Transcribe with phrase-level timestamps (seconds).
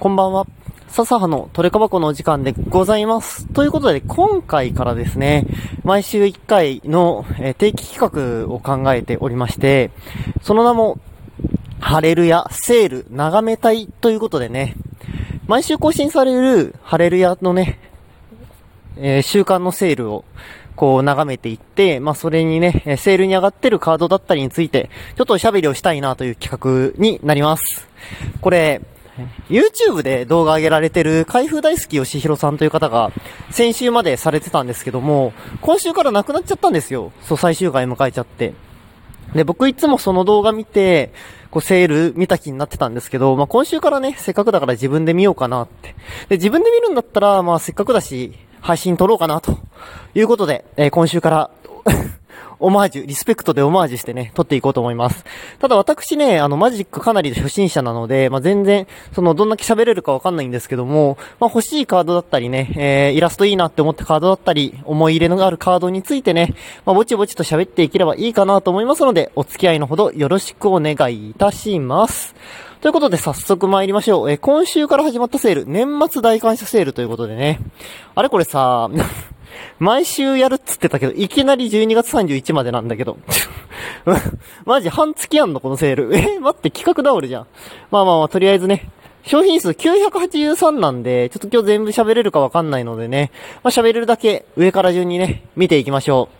[0.00, 0.46] こんばんは。
[0.88, 3.46] 笹葉のトレカ箱のお時間でございます。
[3.48, 5.46] ということで、今回からですね、
[5.84, 7.26] 毎週1回の、
[7.58, 9.90] 定期企画を考えておりまして、
[10.40, 10.98] その名も、
[11.80, 14.74] ハレルヤセール眺めたいということでね、
[15.46, 17.78] 毎週更新されるハレルヤのね、
[18.96, 20.24] えー週間のセールを、
[20.76, 27.86] こう眺めていって、まあ、それにね、セールに上がってるカードだったりについて、ちょっとおしゃべりをしたいなという企画になります。
[28.40, 28.80] これ、
[29.48, 33.12] YouTube で動画上げられてる開封大好き吉弘さんという方が
[33.50, 37.12] 先週までされてたんですけども、今週からなくなっちゃったんですよ。
[37.22, 38.54] そう、最終回迎えちゃって。
[39.34, 41.12] で、僕いつもその動画見て、
[41.50, 45.94] こうセール見た気になってたんですけど、まあ今週からね、せっかくだから自分で見ようかなって。
[46.28, 49.58] で、自分で見るんだったら、まあせっかくだし、配信撮ろうかなと
[50.14, 51.50] いうことで、えー今週から、
[52.60, 55.24] オマージュ、リスペクトでオマージュしてね、撮っていこうと思います。
[55.58, 72.34] ただ私ね、あの、マジックかなり初心者なので、まあ、全然、その、どんだけ喋れるかわかんないんですけども、まあ、欲しいカードだったりね、えー、イラストいいなって思ったカードだったり、思い入れのあるカードについてね、まあ、ぼちぼちと喋っていければいいかなと思いますので、お付き合いのほどよろしくお願いいたします。
[72.80, 74.30] ということで早速参りましょう。
[74.30, 77.60] えー今週から始まったセール、年末大感謝セールということでね。
[78.14, 78.88] あれこれさ、
[79.78, 83.18] 毎週やるっつってたけど、いきなり12月31までなんだけど。
[84.64, 86.10] マジ半月やんのこのセール。
[86.16, 87.46] え待って企画倒れじゃん。
[87.90, 88.88] まあまあまあ、とりあえずね。
[89.22, 93.30] 商品数983なんで、ちょっと今日全部喋れるかわかんないのでね。
[93.62, 96.39] まあ喋れるだけ上から順にね、見ていきましょう。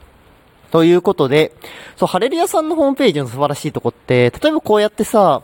[0.70, 1.52] ということで、
[1.96, 5.42] そう、ハレルヤさんのホームページの素晴らしいとこって、例えばこうやってさ、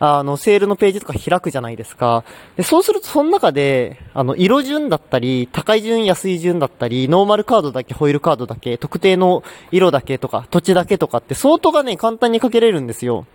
[0.00, 2.22] あの、セールのページとか開くじゃないですか。
[2.56, 13.26] で、そうするとその中で、あの、色順だったり、高い順、安い順だったり、ノーマルカードだけ、ホイールカードだけ、特定の色だけとか、土地だけとかって、相当がね、簡単にかけれるんですよ。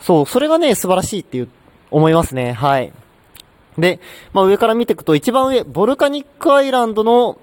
[0.00, 1.48] そう、それがね、素晴らしいっていう、
[1.90, 2.52] 思いますね。
[2.52, 2.92] はい。
[3.78, 4.00] で、
[4.32, 7.38] まあ上から見ていくと、一番上、ボルカニックアイランドの、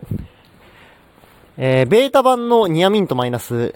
[1.61, 3.75] えー、ベータ版のニアミントマイナス、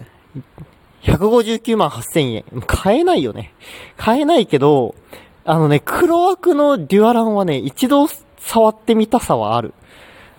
[1.03, 2.45] 159万8000円。
[2.65, 3.53] 買えないよね。
[3.97, 4.95] 買えないけど、
[5.43, 8.07] あのね、黒枠のデュアランはね、一度
[8.37, 9.73] 触ってみたさはある。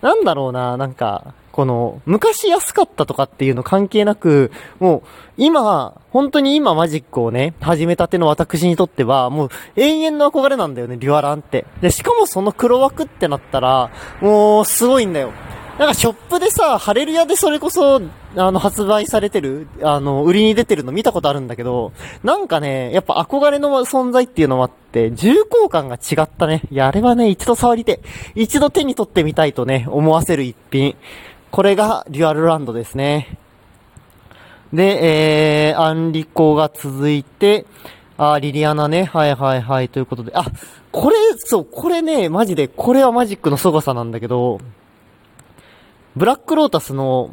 [0.01, 5.01] なんだろうな、なんか、この、昔安かったとかっていうの関係なく、もう、
[5.37, 11.67] 今、本当に今マジックをね、始めたての私にとっては、もう、永遠の憧れなんだよね、デュアランって。
[11.79, 15.31] で、しかもその黒枠ってなったら、もう、すごいんだよ。
[15.77, 18.01] なんかショップでさ、ハレルヤでそれこそ、
[18.37, 21.91] あの、発売されてる、あの、売りに出てるの見たことあるんだけど、
[22.23, 26.61] なんかね、やっぱ憧れの存在っていうのもあって、重厚感が違ったね。
[26.71, 27.99] いや、あれはね、一度触りて、
[28.35, 30.95] 一度手に取ってみたいとね、思わせる一品。
[31.51, 33.37] これが、デュアルランドですね。
[34.71, 37.65] で、えー、アンリコが続いて、
[38.17, 39.03] あ、リリアナね。
[39.03, 39.89] はいはいはい。
[39.89, 40.31] ということで。
[40.35, 40.45] あ、
[40.93, 44.59] これ、そう、これね、マジで、これはマジックの凄さなんだけど、
[46.15, 47.31] ブラックロータスの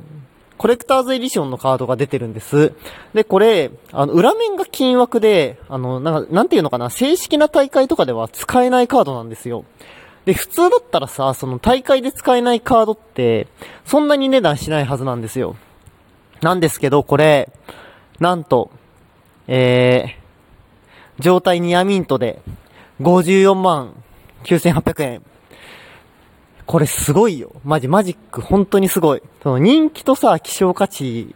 [0.59, 2.73] コレクターズエディションのカードが出てるんです。
[3.15, 9.65] で、これ、あの、裏面が金枠で、あの、なんか、なんていうのかな、正式な大会とかでは使えないカードなんですよ。
[10.25, 13.49] で、普通だったらさ、その大会で使えないカードって、
[13.85, 15.57] そんなに値段しないはずなんですよ。
[16.43, 17.51] なんですけど、これ、
[18.21, 18.71] なんと、
[19.49, 22.41] えー、状態ニアミントで、
[23.01, 23.95] 54万
[24.45, 25.23] 9800円。
[26.67, 27.53] これすごいよ。
[27.65, 29.23] マジ、マジック、本当にすごい。
[29.43, 31.35] その人気とさ、希少価値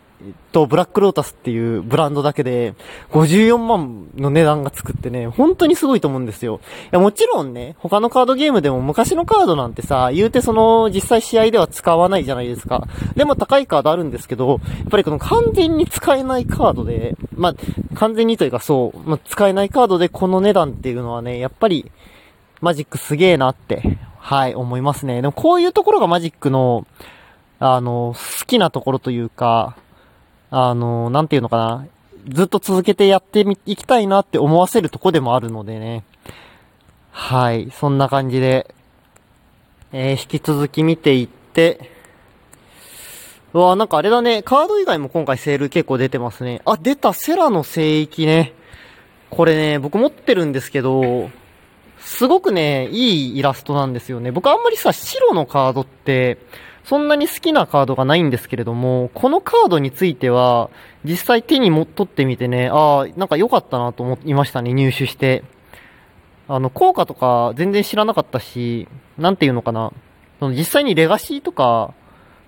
[0.53, 2.75] とブラックロータスっていうブランドだけで、
[3.11, 6.61] 54万の値段がつくってね、本当にすごいと思うんですよ。
[6.85, 12.87] いや、もちろんね、他のカードゲームでも昔のカードなんてさ、言うてその、実際試合では使わないじゃないですか。
[13.15, 14.59] でも高いカードあるんですけど、やっ
[14.91, 17.55] ぱりこの完全に使えないカードで、まあ、
[17.95, 21.91] 完全にというかそう、まあ、使えないカードでこの値段っていうのはね、やっぱり、
[22.63, 25.23] マジックすげえなって、はい、思いますね。
[25.23, 26.85] でもこういうところがマジックの、
[27.61, 29.77] あの、好きなところというか、
[30.51, 31.87] あの、なんていうのかな。
[32.31, 36.03] ずっと続けてやって、いきたいなって思わせるとこでもあるのでね。
[37.13, 38.75] はい、そんな感じで、
[39.93, 41.93] えー、引き続き見ていって、
[43.55, 46.63] うわなんかあれだね、カード以外も今回セール結構出てますね。
[46.65, 48.55] あ、出た、セラの聖域ね。
[49.31, 51.31] これね、僕持ってるんですけど、
[52.07, 54.31] すごくね、いいイラストなんですよね。
[54.31, 56.39] 僕あんまりさ、白のカードって、
[56.85, 60.71] そんなに好きなカードがないんですけれども、このカードについては、
[61.05, 65.43] 実際手にも取ってみてね、ああ、なんか良かったなと思いましたね、入手して。
[66.47, 68.87] あの、効果とか全然知らなかったし、
[69.19, 69.93] なんていうのかな。
[70.39, 71.93] その実際にレガシーとか、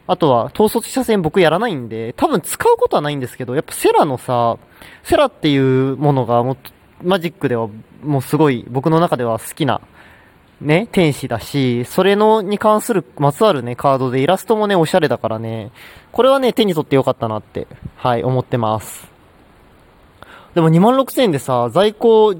[0.06, 4.56] あとは、統率車線僕やらないんで、多分使うことはないんですけど、やっぱセラのさ、
[5.02, 6.56] セラっていうものがもう、
[7.02, 7.68] マジックでは
[8.02, 9.80] もうすごい僕の中では好きな
[10.60, 15.70] ね、天使だし、それの、に関する、まつわるね、カードでイラストもね、おしゃれだからね、
[16.10, 19.06] これはね、手に取ってよかったなって、はい、思ってます。
[20.54, 22.34] でも2万6000円でさ、在庫、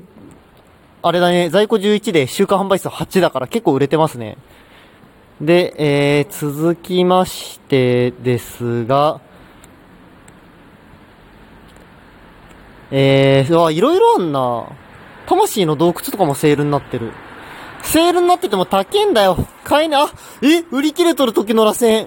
[1.01, 4.37] あれだね、在庫11で週間販売数8だから結構売れてますね。
[5.41, 9.21] で、えー、続きましてですが、
[12.91, 14.67] えー、わ、いろいろあんな。
[15.27, 17.13] 魂の洞窟とかもセールになってる。
[17.83, 19.47] セールになってても高えんだよ。
[19.65, 22.07] 買えなね、あ、え売り切れとる時の螺旋。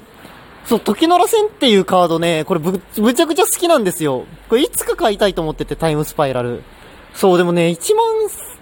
[0.66, 4.26] そう、時の螺旋っていうカードね、これぶ、むちゃくちゃ好きなんですよ。
[4.50, 6.64] これいつか買いたいと思ってて、タイムスパイラル。
[7.14, 8.06] そう、でもね、1万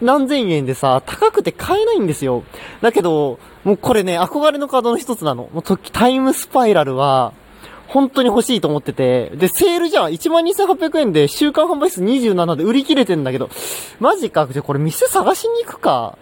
[0.01, 2.43] 何千円でさ、高くて買えないんですよ。
[2.81, 5.49] だけど、もうこれね、憧れのカードの一つなの。
[5.53, 7.33] もう時、タイムスパイラルは、
[7.89, 13.49] 本当に欲しいと思ってて、で、セールじゃん !12,800 円で週間販売数27で売り切れてんだけど、
[13.99, 16.17] マジかじゃ、これ店探しに行くか。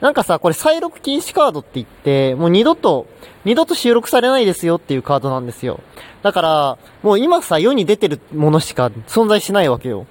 [0.00, 3.06] なんかさ、これ再録禁止カードって言って、もう二度と、
[3.44, 5.80] 二度と収録されないですよっていうカードなんですよ。
[6.22, 10.06] だから、もう今さ、世に出てるものしか存在しないわけよ。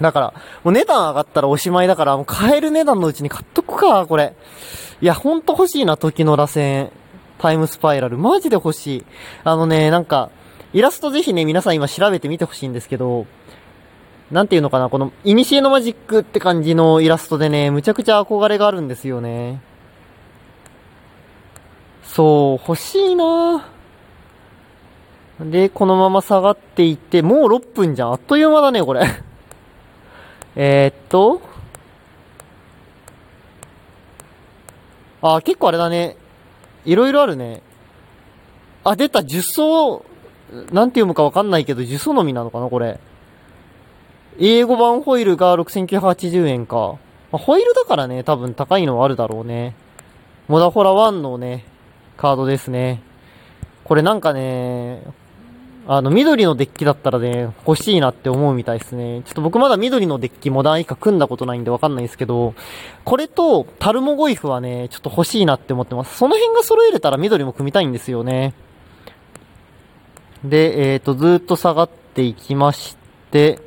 [0.00, 4.34] だから、もう値段上がったらおしまいだから、もう買える値段のうちに買っとくか、これ。
[5.00, 6.90] いや、ほんと欲しいな、時の螺旋。
[7.42, 8.18] タイムスパイラル。
[8.18, 9.04] マジで欲しい。
[9.42, 10.30] あのね、なんか、
[10.72, 13.26] イラストぜひね、皆さん今調べてみてほしいんですけど、
[14.30, 19.60] なんていうのかな、この、イニシエのマジックって感じのイラストでね、むちゃくちゃ憧れがあるんですよね。
[22.04, 23.66] そう、欲しいな
[25.40, 28.12] で、このまま下がっていって、もう6分じゃん。
[28.12, 29.02] あっという間だね、これ
[30.54, 31.42] えっと。
[35.20, 36.21] あ、結構あれだね。
[36.84, 37.62] いろいろあるね。
[38.84, 40.04] あ、出た、樹層、
[40.72, 42.98] なんて読むかわかんないけど、呪詛のみなのかな、これ。
[44.38, 46.96] 英語版ホイールが6980円か。
[47.30, 49.74] まあ、ホイールだからね、多分高いのはあるだろうね。
[50.48, 51.64] モダホラ1のね、
[52.16, 53.02] カードですね。
[53.84, 55.02] これなんかね、
[55.86, 59.22] あの、緑のデッキだったらね、欲しいなって思うみたいですね。
[59.24, 62.54] ちょっと僕まだ緑のデッキモダン以下組んだことないんでわかんないですけど、
[63.04, 66.16] これとタルモゴイフはね、ちょっと欲しいなって思ってます。
[66.16, 68.54] その辺が揃えれたら緑も組みたいんですよね。
[70.44, 72.96] で、えっ、ー、と、ずっと下がっていきまし
[73.32, 73.60] て、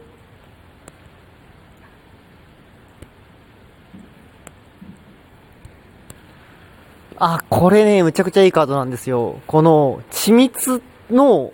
[7.18, 9.42] あ、これね、むちゃくちゃいいカードなんですよ。
[9.48, 11.52] この、緻密の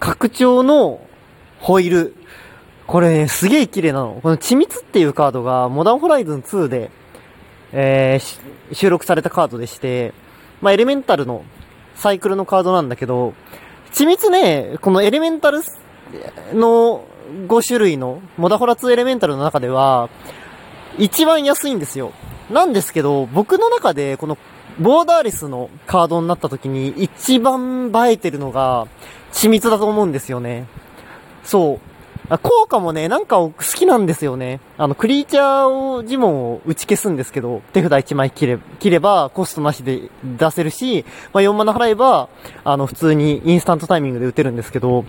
[0.00, 1.00] 拡張の
[1.60, 2.14] ホイール。
[2.86, 4.20] これね、すげえ綺麗なの。
[4.22, 6.90] この緻密っていうカードが、モダンホライズン2で、
[7.72, 10.14] えー、収録されたカードでして、
[10.62, 11.44] まあ、エレメンタルの
[11.96, 13.34] サイクルのカードなんだけど、
[13.92, 15.60] 緻密ね、このエレメンタル
[16.52, 17.04] の
[17.46, 20.08] 5種類の、モダホラ2エレメンタルの中では、
[20.96, 22.12] 一番安いんですよ。
[22.50, 24.38] なんですけど、僕の中で、この
[24.80, 28.86] ボーダーレスのカードになった時に一番映えてるのが
[29.32, 30.66] 緻密だと思うんですよね。
[31.44, 31.87] そう。
[32.36, 34.60] 効果もね、なんか好きなんですよね。
[34.76, 42.28] あの、クリーチャーを、呪文を打ち消すんですけど、手札1枚切れ、切ればコストなしで出せるし、まあ、4マナ払えば、
[42.64, 45.06] あの、普通にインスタントタイミングで打てるんですけど、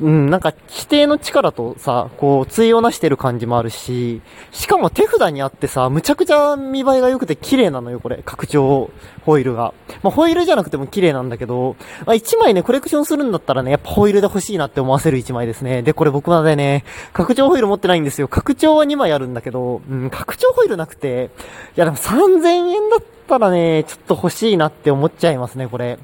[0.00, 8.22] うん、なんか、規定の力とさ、こう、対応なしてる感じもあるし、しかも手札にあってさ、むちゃくちゃ見栄えが良くて綺麗なのよ、これ。
[8.24, 8.90] 拡張
[9.24, 9.74] ホイールが。
[10.02, 15.82] まあ、ホイールじゃなくても綺麗なんだけど、まあ、1枚ね、コレクションするんだったらね、やっぱホイールで欲しいなって思わせる1枚ですね。
[15.82, 18.28] で、これ僕までね、拡張ホイール持ってないんですよ。
[18.28, 21.30] 拡張は2枚あるんだけど、うん、拡張ホイールなくて、
[21.76, 25.98] いやでも3000円だったらね、ちょっと欲しいなって思っちゃいますね、これ。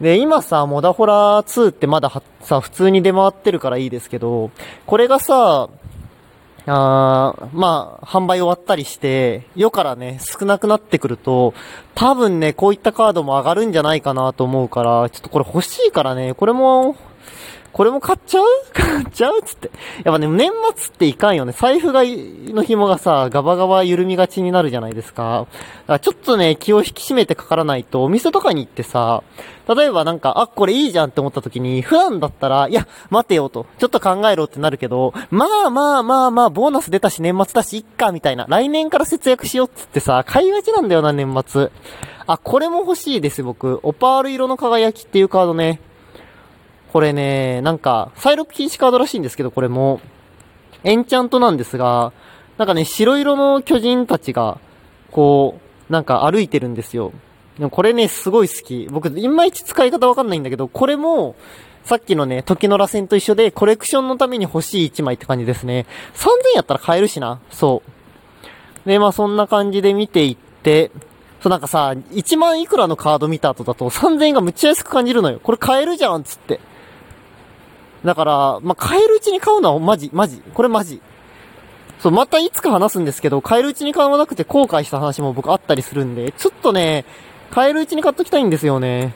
[0.00, 2.10] で、今さ、モダホラー2ってまだ
[2.40, 4.50] さ、普通に出回ってるからいいですけど、
[4.86, 5.68] これがさ、
[6.66, 11.52] あまあ、販売終わったりして、世からね、少なくなってくると、
[11.94, 16.96] 多分ね、こういったカードも上がるんじゃないかなと思うから、ちょっとこれ欲しいからね、これも、
[17.74, 18.44] これも買っちゃう？
[18.72, 19.68] 買っちゃうつって。
[20.04, 21.52] やっぱね、年末っていかんよね。
[21.52, 25.40] 財布が、の紐がさ、ガバガバ緩みがちになるじゃないですか。
[25.40, 29.24] だからちょっとね、気を引き締めてかからないと、お店とかに行ってさ、
[29.66, 38.46] 例えばなんか、あ、これいいじゃんって思った時に、普段だったら、いや、待てよと、ちょっと考えろってなるけど、まあまあまあまあ、ボーナス出たし年末だし、いっか、みたいな。
[38.48, 41.70] 来年から節約しようっつってさ、買いがちなんだよな、年末。
[42.28, 43.80] あ、これも欲しいです、僕。
[43.82, 45.80] オパール色の輝きっていうカードね。
[46.94, 50.00] これね、なんか、再録禁止カードらしいんですけど、これも、
[50.84, 52.12] エンチャントなんですが、
[52.56, 54.58] なんかね、白色の巨人たちが、
[55.10, 55.58] こ
[55.90, 57.10] う、なんか歩いてるんですよ。
[57.58, 58.86] でもこれね、すごい好き。
[58.92, 61.34] 僕、いまいち使い方わかんないんだけど、これも、
[61.82, 65.86] さっきのね、時の螺旋と一緒で、コレクションのために欲しい1枚って感じですね。
[66.14, 67.40] 3000やったら買えるしな。
[67.50, 67.82] そ
[68.84, 68.88] う。
[68.88, 70.90] で、まあそんな感じで見ていっで、
[71.42, 75.40] そうなんかさ、1万いくらのカード見た後だと3000円がむっちゃ安く感じるのよ。
[75.42, 76.60] これ買えるじゃんつって。
[78.04, 80.42] だから、まあ、買えるうちに買うのはマジ、マジ。
[80.52, 81.00] これマジ。
[82.00, 87.06] そう、またいつか話すんですけど、買えるうちに買わなくて後悔した話も僕あったりするんで、ちょっとね、
[87.50, 89.14] 買えるうちに買っときたいんですよね。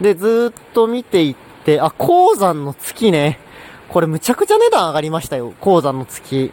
[0.00, 3.40] で、ずーっと見ていって、あ、鉱山の月ね。
[3.88, 5.52] これむちゃくちゃ値段上がりましたよ。
[5.60, 6.52] 鉱山の月。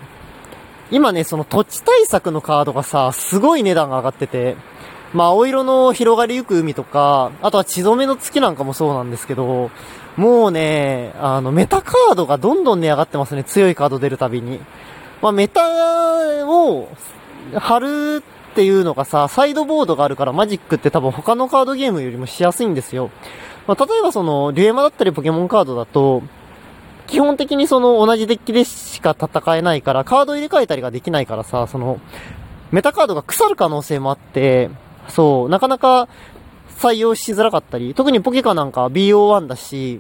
[0.90, 4.58] 今ね、その土地対策のカードがさ、すごい値段が上がってて、
[5.14, 9.72] まあ、青色の広がりゆく海とか、あとは血染めの月なんかもそうなんですけど、
[10.18, 13.44] もうね、あの、メタカードがどんどん値上がってますね。
[13.44, 14.60] 強いカード出るたびに。
[15.22, 15.62] まあ、メタ
[16.46, 16.90] を
[17.56, 23.12] 貼るっていうのがさ、サイドボードがあるからマジックって多分他のカードゲームよりもしやすいんですよ。
[23.68, 26.24] まあ、例えばその、リュエマだったりポケモンカードだと、
[27.06, 32.00] 基本的にその同じデッキでしか戦えないから、カード入れ替えたりができないからさ、その、
[32.72, 34.70] メタカードが腐る可能性もあって、
[35.10, 36.08] そう、なかなか
[36.78, 40.00] 採用しづらかったり、特にポケカなんか BO1 だし、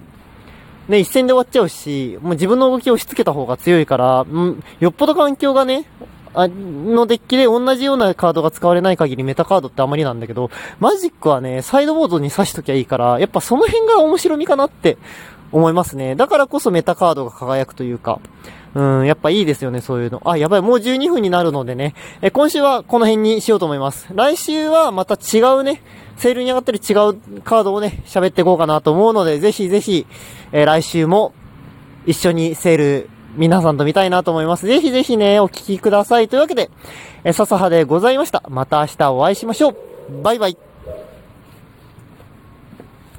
[0.87, 5.85] ね、一戦で終わっちゃうし、もう自分の動きを押しつけた方が強いから、うんよっぽど環境がね、
[6.33, 10.49] あのデッキで同じようなカードが使われない限りメタカードってあまりなんだけど、
[10.79, 14.97] マジックはね、サイドボードに刺しときゃいいから、やっぱその辺が面白みかなって
[15.51, 16.15] 思いますね。
[16.15, 18.19] だからこそメタカードが輝くというか、
[18.75, 20.21] うん、やっぱいいですよね、そういうの。
[20.25, 24.07] あ、やばい、もう12分になるのでね、え今週はこの辺にしようと思います。
[24.13, 25.81] 来週はまた違うね、
[26.17, 30.05] セールに上がったり違うカードをね、喋っていこうかなと思うので、ぜひぜひ、
[30.51, 31.33] えー、来週も
[32.05, 34.65] 一緒にセール皆さんと見たいなと思います。
[34.65, 36.27] ぜひぜひね、お聞きください。
[36.27, 36.71] というわけで、
[37.23, 38.43] え、笹葉でございました。
[38.49, 39.75] また明日お会いしましょう。
[40.23, 40.66] バイバイ。